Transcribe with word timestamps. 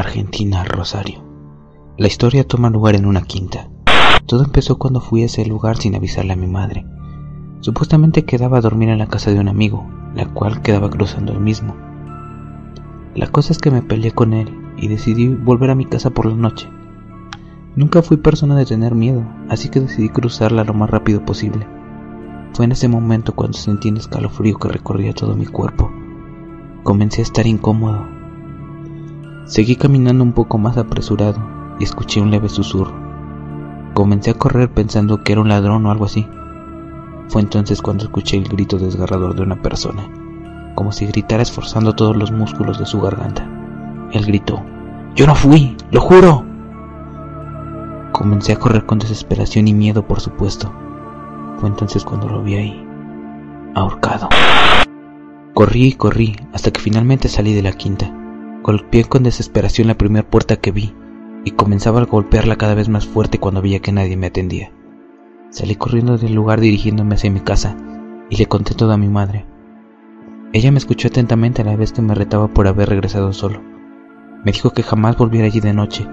Argentina, 0.00 0.64
Rosario. 0.64 1.22
La 1.98 2.06
historia 2.06 2.46
toma 2.46 2.70
lugar 2.70 2.94
en 2.94 3.06
una 3.06 3.22
quinta. 3.22 3.68
Todo 4.26 4.44
empezó 4.44 4.78
cuando 4.78 5.00
fui 5.00 5.22
a 5.22 5.26
ese 5.26 5.44
lugar 5.44 5.76
sin 5.76 5.94
avisarle 5.94 6.32
a 6.32 6.36
mi 6.36 6.46
madre. 6.46 6.86
Supuestamente 7.60 8.24
quedaba 8.24 8.58
a 8.58 8.60
dormir 8.62 8.88
en 8.88 8.98
la 8.98 9.08
casa 9.08 9.30
de 9.30 9.38
un 9.38 9.48
amigo, 9.48 9.86
la 10.14 10.26
cual 10.26 10.62
quedaba 10.62 10.88
cruzando 10.88 11.32
el 11.32 11.40
mismo. 11.40 11.76
La 13.14 13.26
cosa 13.26 13.52
es 13.52 13.58
que 13.58 13.70
me 13.70 13.82
peleé 13.82 14.12
con 14.12 14.32
él 14.32 14.56
y 14.78 14.88
decidí 14.88 15.28
volver 15.28 15.70
a 15.70 15.74
mi 15.74 15.84
casa 15.84 16.10
por 16.10 16.26
la 16.26 16.34
noche. 16.34 16.68
Nunca 17.76 18.02
fui 18.02 18.16
persona 18.16 18.56
de 18.56 18.64
tener 18.66 18.94
miedo, 18.94 19.22
así 19.48 19.68
que 19.68 19.80
decidí 19.80 20.08
cruzarla 20.08 20.64
lo 20.64 20.72
más 20.74 20.88
rápido 20.88 21.24
posible. 21.24 21.66
Fue 22.54 22.64
en 22.64 22.72
ese 22.72 22.88
momento 22.88 23.34
cuando 23.34 23.58
sentí 23.58 23.90
un 23.90 23.98
escalofrío 23.98 24.56
que 24.56 24.68
recorría 24.68 25.12
todo 25.12 25.36
mi 25.36 25.46
cuerpo. 25.46 25.90
Comencé 26.82 27.20
a 27.20 27.24
estar 27.24 27.46
incómodo. 27.46 28.19
Seguí 29.50 29.74
caminando 29.74 30.22
un 30.22 30.32
poco 30.32 30.58
más 30.58 30.76
apresurado 30.76 31.40
y 31.80 31.82
escuché 31.82 32.20
un 32.20 32.30
leve 32.30 32.48
susurro. 32.48 32.94
Comencé 33.94 34.30
a 34.30 34.34
correr 34.34 34.70
pensando 34.70 35.24
que 35.24 35.32
era 35.32 35.40
un 35.40 35.48
ladrón 35.48 35.84
o 35.86 35.90
algo 35.90 36.04
así. 36.04 36.24
Fue 37.26 37.42
entonces 37.42 37.82
cuando 37.82 38.04
escuché 38.04 38.36
el 38.36 38.48
grito 38.48 38.78
desgarrador 38.78 39.34
de 39.34 39.42
una 39.42 39.60
persona, 39.60 40.08
como 40.76 40.92
si 40.92 41.04
gritara 41.06 41.42
esforzando 41.42 41.96
todos 41.96 42.16
los 42.16 42.30
músculos 42.30 42.78
de 42.78 42.86
su 42.86 43.00
garganta. 43.00 43.44
Él 44.12 44.24
gritó, 44.24 44.62
Yo 45.16 45.26
no 45.26 45.34
fui, 45.34 45.76
lo 45.90 46.00
juro. 46.00 46.44
Comencé 48.12 48.52
a 48.52 48.56
correr 48.56 48.86
con 48.86 49.00
desesperación 49.00 49.66
y 49.66 49.74
miedo, 49.74 50.06
por 50.06 50.20
supuesto. 50.20 50.72
Fue 51.58 51.68
entonces 51.68 52.04
cuando 52.04 52.28
lo 52.28 52.40
vi 52.44 52.54
ahí, 52.54 52.86
ahorcado. 53.74 54.28
Corrí 55.54 55.88
y 55.88 55.92
corrí 55.94 56.36
hasta 56.52 56.70
que 56.70 56.80
finalmente 56.80 57.28
salí 57.28 57.52
de 57.52 57.62
la 57.62 57.72
quinta. 57.72 58.14
Golpeé 58.62 59.04
con 59.04 59.22
desesperación 59.22 59.88
la 59.88 59.96
primera 59.96 60.28
puerta 60.28 60.56
que 60.56 60.70
vi 60.70 60.94
y 61.44 61.52
comenzaba 61.52 62.00
a 62.00 62.04
golpearla 62.04 62.56
cada 62.56 62.74
vez 62.74 62.90
más 62.90 63.06
fuerte 63.06 63.38
cuando 63.38 63.62
veía 63.62 63.80
que 63.80 63.90
nadie 63.90 64.18
me 64.18 64.26
atendía. 64.26 64.70
Salí 65.48 65.76
corriendo 65.76 66.18
del 66.18 66.34
lugar 66.34 66.60
dirigiéndome 66.60 67.14
hacia 67.14 67.30
mi 67.30 67.40
casa 67.40 67.74
y 68.28 68.36
le 68.36 68.46
conté 68.46 68.74
todo 68.74 68.92
a 68.92 68.98
mi 68.98 69.08
madre. 69.08 69.46
Ella 70.52 70.72
me 70.72 70.78
escuchó 70.78 71.08
atentamente 71.08 71.62
a 71.62 71.64
la 71.64 71.74
vez 71.74 71.92
que 71.92 72.02
me 72.02 72.14
retaba 72.14 72.48
por 72.48 72.68
haber 72.68 72.90
regresado 72.90 73.32
solo. 73.32 73.62
Me 74.44 74.52
dijo 74.52 74.70
que 74.70 74.82
jamás 74.82 75.16
volviera 75.16 75.46
allí 75.46 75.60
de 75.60 75.72
noche. 75.72 76.06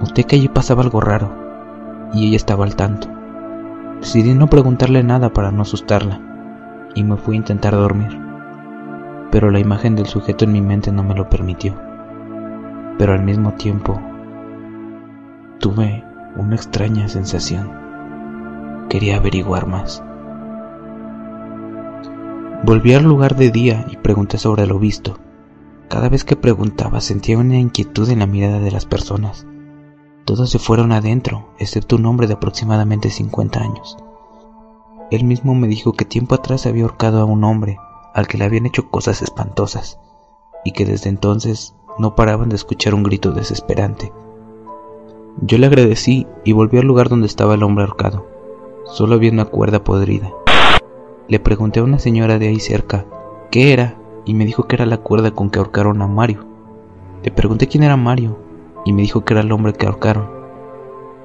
Noté 0.00 0.24
que 0.24 0.36
allí 0.36 0.48
pasaba 0.48 0.82
algo 0.82 1.02
raro 1.02 1.30
y 2.14 2.26
ella 2.26 2.36
estaba 2.36 2.64
al 2.64 2.74
tanto. 2.74 3.06
Decidí 4.00 4.32
no 4.32 4.48
preguntarle 4.48 5.02
nada 5.02 5.30
para 5.34 5.52
no 5.52 5.60
asustarla 5.62 6.20
y 6.94 7.04
me 7.04 7.18
fui 7.18 7.34
a 7.34 7.38
intentar 7.38 7.74
dormir. 7.74 8.29
Pero 9.30 9.50
la 9.50 9.60
imagen 9.60 9.94
del 9.94 10.06
sujeto 10.06 10.44
en 10.44 10.52
mi 10.52 10.60
mente 10.60 10.90
no 10.90 11.04
me 11.04 11.14
lo 11.14 11.28
permitió. 11.28 11.74
Pero 12.98 13.12
al 13.12 13.22
mismo 13.22 13.54
tiempo 13.54 14.00
tuve 15.58 16.04
una 16.36 16.56
extraña 16.56 17.08
sensación. 17.08 17.70
Quería 18.88 19.16
averiguar 19.16 19.66
más. 19.66 20.02
Volví 22.64 22.92
al 22.92 23.04
lugar 23.04 23.36
de 23.36 23.50
día 23.50 23.86
y 23.90 23.96
pregunté 23.96 24.36
sobre 24.36 24.66
lo 24.66 24.78
visto. 24.78 25.18
Cada 25.88 26.08
vez 26.08 26.24
que 26.24 26.36
preguntaba 26.36 27.00
sentía 27.00 27.38
una 27.38 27.58
inquietud 27.58 28.08
en 28.10 28.18
la 28.18 28.26
mirada 28.26 28.58
de 28.58 28.70
las 28.70 28.84
personas. 28.84 29.46
Todos 30.24 30.50
se 30.50 30.58
fueron 30.58 30.92
adentro, 30.92 31.50
excepto 31.58 31.96
un 31.96 32.06
hombre 32.06 32.26
de 32.26 32.34
aproximadamente 32.34 33.10
50 33.10 33.60
años. 33.60 33.96
Él 35.10 35.24
mismo 35.24 35.54
me 35.54 35.68
dijo 35.68 35.92
que 35.92 36.04
tiempo 36.04 36.34
atrás 36.34 36.66
había 36.66 36.82
ahorcado 36.82 37.20
a 37.20 37.24
un 37.24 37.42
hombre 37.44 37.78
al 38.14 38.26
que 38.26 38.38
le 38.38 38.44
habían 38.44 38.66
hecho 38.66 38.90
cosas 38.90 39.22
espantosas 39.22 39.98
y 40.64 40.72
que 40.72 40.84
desde 40.84 41.08
entonces 41.08 41.74
no 41.98 42.14
paraban 42.14 42.48
de 42.48 42.56
escuchar 42.56 42.94
un 42.94 43.02
grito 43.02 43.32
desesperante. 43.32 44.12
Yo 45.42 45.58
le 45.58 45.66
agradecí 45.66 46.26
y 46.44 46.52
volví 46.52 46.78
al 46.78 46.86
lugar 46.86 47.08
donde 47.08 47.26
estaba 47.26 47.54
el 47.54 47.62
hombre 47.62 47.84
ahorcado. 47.84 48.26
Solo 48.84 49.14
había 49.14 49.30
una 49.30 49.44
cuerda 49.44 49.84
podrida. 49.84 50.32
Le 51.28 51.38
pregunté 51.38 51.80
a 51.80 51.84
una 51.84 51.98
señora 51.98 52.38
de 52.38 52.48
ahí 52.48 52.60
cerca 52.60 53.06
qué 53.50 53.72
era 53.72 53.96
y 54.24 54.34
me 54.34 54.44
dijo 54.44 54.64
que 54.64 54.76
era 54.76 54.86
la 54.86 54.98
cuerda 54.98 55.30
con 55.30 55.50
que 55.50 55.58
ahorcaron 55.58 56.02
a 56.02 56.06
Mario. 56.06 56.44
Le 57.22 57.30
pregunté 57.30 57.68
quién 57.68 57.84
era 57.84 57.96
Mario 57.96 58.38
y 58.84 58.92
me 58.92 59.02
dijo 59.02 59.24
que 59.24 59.34
era 59.34 59.42
el 59.42 59.52
hombre 59.52 59.72
que 59.72 59.86
ahorcaron. 59.86 60.28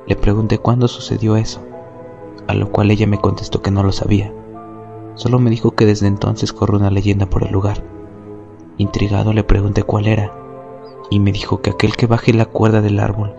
Le 0.07 0.16
pregunté 0.16 0.59
cuándo 0.59 0.88
sucedió 0.88 1.35
eso, 1.35 1.62
a 2.47 2.53
lo 2.53 2.72
cual 2.72 2.91
ella 2.91 3.07
me 3.07 3.19
contestó 3.19 3.62
que 3.62 3.72
no 3.72 3.81
lo 3.81 3.91
sabía. 3.91 4.31
Solo 5.16 5.40
me 5.40 5.50
dijo 5.50 5.72
que 5.72 5.86
desde 5.86 6.08
entonces 6.08 6.53
corre 6.53 6.78
una 6.78 6.92
leyenda 6.92 7.26
por 7.26 7.44
el 7.44 7.52
lugar. 7.52 7.84
Intrigado 8.78 9.34
le 9.34 9.44
pregunté 9.44 9.84
cuál 9.84 10.08
era 10.08 10.34
y 11.09 11.20
me 11.20 11.31
dijo 11.31 11.62
que 11.62 11.70
aquel 11.70 11.96
que 11.96 12.08
baje 12.08 12.34
la 12.34 12.46
cuerda 12.46 12.81
del 12.81 13.00
árbol 13.00 13.36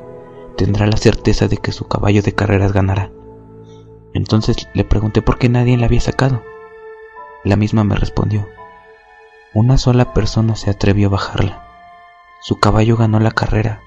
tendrá 0.56 0.86
la 0.86 0.96
certeza 0.96 1.48
de 1.48 1.58
que 1.58 1.72
su 1.72 1.86
caballo 1.86 2.22
de 2.22 2.32
carreras 2.32 2.72
ganará. 2.72 3.10
Entonces 4.14 4.68
le 4.72 4.84
pregunté 4.84 5.20
por 5.20 5.38
qué 5.38 5.48
nadie 5.48 5.76
la 5.76 5.86
había 5.86 6.00
sacado. 6.00 6.42
La 7.44 7.56
misma 7.56 7.84
me 7.84 7.94
respondió. 7.94 8.48
Una 9.52 9.76
sola 9.76 10.14
persona 10.14 10.56
se 10.56 10.70
atrevió 10.70 11.08
a 11.08 11.10
bajarla. 11.10 11.66
Su 12.40 12.58
caballo 12.58 12.96
ganó 12.96 13.20
la 13.20 13.30
carrera 13.30 13.82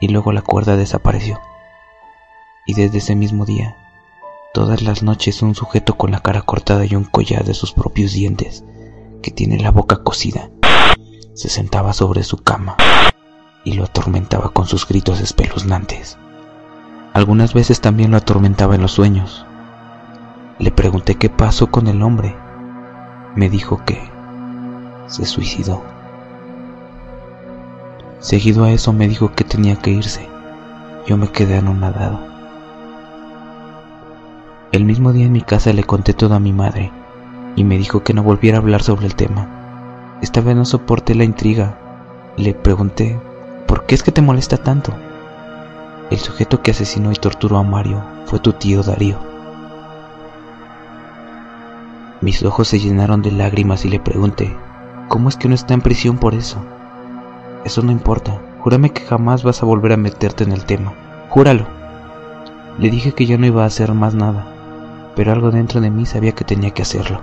y 0.00 0.08
luego 0.08 0.32
la 0.32 0.42
cuerda 0.42 0.76
desapareció. 0.76 1.40
Y 2.64 2.74
desde 2.74 2.98
ese 2.98 3.14
mismo 3.14 3.44
día, 3.44 3.76
todas 4.52 4.82
las 4.82 5.02
noches 5.02 5.42
un 5.42 5.54
sujeto 5.54 5.96
con 5.96 6.10
la 6.10 6.20
cara 6.20 6.42
cortada 6.42 6.84
y 6.84 6.94
un 6.96 7.04
collar 7.04 7.44
de 7.44 7.54
sus 7.54 7.72
propios 7.72 8.12
dientes, 8.12 8.64
que 9.22 9.30
tiene 9.30 9.58
la 9.58 9.70
boca 9.70 10.02
cosida, 10.02 10.50
se 11.34 11.48
sentaba 11.48 11.92
sobre 11.92 12.22
su 12.22 12.38
cama 12.38 12.76
y 13.64 13.74
lo 13.74 13.84
atormentaba 13.84 14.50
con 14.50 14.66
sus 14.66 14.86
gritos 14.86 15.20
espeluznantes. 15.20 16.18
Algunas 17.12 17.54
veces 17.54 17.80
también 17.80 18.10
lo 18.10 18.16
atormentaba 18.16 18.74
en 18.74 18.82
los 18.82 18.92
sueños. 18.92 19.44
Le 20.58 20.70
pregunté 20.70 21.16
qué 21.16 21.28
pasó 21.28 21.70
con 21.70 21.86
el 21.86 22.02
hombre. 22.02 22.36
Me 23.34 23.48
dijo 23.48 23.84
que 23.84 24.00
se 25.06 25.24
suicidó. 25.24 25.82
Seguido 28.20 28.64
a 28.64 28.72
eso 28.72 28.92
me 28.92 29.08
dijo 29.08 29.32
que 29.32 29.44
tenía 29.44 29.76
que 29.76 29.90
irse. 29.90 30.28
Yo 31.06 31.16
me 31.16 31.28
quedé 31.28 31.56
anonadado. 31.56 32.29
El 34.72 34.84
mismo 34.84 35.12
día 35.12 35.26
en 35.26 35.32
mi 35.32 35.40
casa 35.40 35.72
le 35.72 35.82
conté 35.82 36.14
todo 36.14 36.34
a 36.34 36.40
mi 36.40 36.52
madre 36.52 36.92
y 37.56 37.64
me 37.64 37.76
dijo 37.76 38.04
que 38.04 38.14
no 38.14 38.22
volviera 38.22 38.58
a 38.58 38.60
hablar 38.60 38.82
sobre 38.82 39.06
el 39.06 39.16
tema. 39.16 40.18
Esta 40.22 40.40
vez 40.40 40.54
no 40.54 40.64
soporté 40.64 41.16
la 41.16 41.24
intriga. 41.24 41.76
Le 42.36 42.54
pregunté 42.54 43.18
¿Por 43.66 43.86
qué 43.86 43.94
es 43.94 44.02
que 44.02 44.12
te 44.12 44.22
molesta 44.22 44.56
tanto? 44.56 44.92
El 46.10 46.18
sujeto 46.18 46.62
que 46.62 46.70
asesinó 46.70 47.10
y 47.10 47.14
torturó 47.16 47.58
a 47.58 47.62
Mario 47.62 48.02
fue 48.26 48.38
tu 48.38 48.52
tío 48.52 48.82
Darío. 48.82 49.18
Mis 52.20 52.42
ojos 52.44 52.68
se 52.68 52.78
llenaron 52.78 53.22
de 53.22 53.32
lágrimas 53.32 53.84
y 53.84 53.88
le 53.88 53.98
pregunté, 53.98 54.56
¿cómo 55.08 55.28
es 55.28 55.36
que 55.36 55.48
no 55.48 55.54
está 55.54 55.74
en 55.74 55.80
prisión 55.80 56.18
por 56.18 56.34
eso? 56.34 56.58
Eso 57.64 57.82
no 57.82 57.92
importa, 57.92 58.40
júrame 58.58 58.90
que 58.90 59.02
jamás 59.02 59.42
vas 59.42 59.62
a 59.62 59.66
volver 59.66 59.92
a 59.92 59.96
meterte 59.96 60.44
en 60.44 60.52
el 60.52 60.64
tema, 60.64 60.92
júralo. 61.28 61.66
Le 62.78 62.90
dije 62.90 63.12
que 63.12 63.26
yo 63.26 63.38
no 63.38 63.46
iba 63.46 63.62
a 63.62 63.66
hacer 63.66 63.94
más 63.94 64.14
nada, 64.14 64.59
pero 65.16 65.32
algo 65.32 65.50
dentro 65.50 65.80
de 65.80 65.90
mí 65.90 66.06
sabía 66.06 66.32
que 66.32 66.44
tenía 66.44 66.70
que 66.70 66.82
hacerlo. 66.82 67.20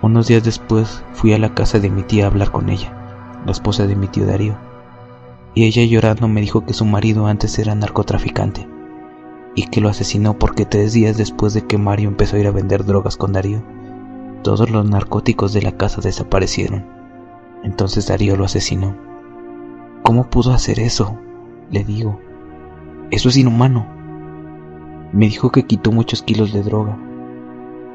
Unos 0.00 0.26
días 0.26 0.44
después 0.44 1.04
fui 1.12 1.32
a 1.32 1.38
la 1.38 1.54
casa 1.54 1.78
de 1.78 1.90
mi 1.90 2.02
tía 2.02 2.24
a 2.24 2.28
hablar 2.28 2.50
con 2.50 2.68
ella, 2.68 3.40
la 3.46 3.52
esposa 3.52 3.86
de 3.86 3.96
mi 3.96 4.08
tío 4.08 4.26
Darío 4.26 4.56
y 5.54 5.66
ella 5.66 5.84
llorando 5.84 6.28
me 6.28 6.40
dijo 6.40 6.64
que 6.64 6.72
su 6.72 6.84
marido 6.84 7.26
antes 7.26 7.58
era 7.58 7.74
narcotraficante 7.74 8.66
y 9.54 9.66
que 9.66 9.80
lo 9.80 9.90
asesinó 9.90 10.38
porque 10.38 10.64
tres 10.64 10.94
días 10.94 11.18
después 11.18 11.52
de 11.52 11.66
que 11.66 11.76
Mario 11.76 12.08
empezó 12.08 12.36
a 12.36 12.38
ir 12.38 12.46
a 12.46 12.52
vender 12.52 12.84
drogas 12.84 13.18
con 13.18 13.34
Darío, 13.34 13.62
todos 14.42 14.70
los 14.70 14.88
narcóticos 14.88 15.52
de 15.52 15.60
la 15.60 15.72
casa 15.72 16.00
desaparecieron. 16.00 16.86
Entonces 17.62 18.06
Darío 18.06 18.34
lo 18.36 18.46
asesinó. 18.46 18.96
¿Cómo 20.02 20.30
pudo 20.30 20.54
hacer 20.54 20.80
eso? 20.80 21.18
Le 21.70 21.84
digo. 21.84 22.18
Eso 23.10 23.28
es 23.28 23.36
inhumano. 23.36 23.86
Me 25.12 25.26
dijo 25.26 25.50
que 25.52 25.64
quitó 25.64 25.92
muchos 25.92 26.22
kilos 26.22 26.54
de 26.54 26.62
droga. 26.62 26.98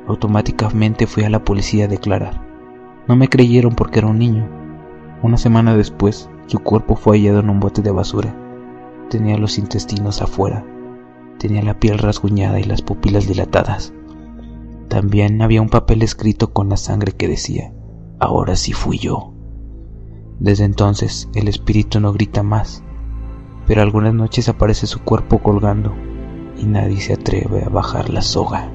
Automáticamente 0.07 1.07
fui 1.07 1.23
a 1.23 1.31
la 1.31 1.43
policía 1.43 1.85
a 1.85 1.87
declarar. 1.87 2.45
No 3.07 3.15
me 3.15 3.27
creyeron 3.27 3.73
porque 3.73 3.99
era 3.99 4.07
un 4.07 4.19
niño. 4.19 4.47
Una 5.23 5.37
semana 5.37 5.75
después, 5.75 6.29
su 6.45 6.59
cuerpo 6.59 6.95
fue 6.95 7.17
hallado 7.17 7.39
en 7.39 7.49
un 7.49 7.59
bote 7.59 7.81
de 7.81 7.89
basura. 7.89 8.35
Tenía 9.09 9.37
los 9.37 9.57
intestinos 9.57 10.21
afuera. 10.21 10.63
Tenía 11.39 11.63
la 11.63 11.79
piel 11.79 11.97
rasguñada 11.97 12.59
y 12.59 12.65
las 12.65 12.83
pupilas 12.83 13.27
dilatadas. 13.27 13.93
También 14.87 15.41
había 15.41 15.63
un 15.63 15.69
papel 15.69 16.03
escrito 16.03 16.53
con 16.53 16.69
la 16.69 16.77
sangre 16.77 17.13
que 17.13 17.27
decía, 17.27 17.73
ahora 18.19 18.55
sí 18.55 18.73
fui 18.73 18.99
yo. 18.99 19.33
Desde 20.39 20.65
entonces 20.65 21.29
el 21.33 21.47
espíritu 21.47 21.99
no 21.99 22.13
grita 22.13 22.43
más, 22.43 22.83
pero 23.65 23.81
algunas 23.81 24.13
noches 24.13 24.49
aparece 24.49 24.85
su 24.85 25.01
cuerpo 25.01 25.39
colgando 25.39 25.95
y 26.57 26.65
nadie 26.65 26.99
se 26.99 27.13
atreve 27.13 27.63
a 27.65 27.69
bajar 27.69 28.09
la 28.09 28.21
soga. 28.21 28.71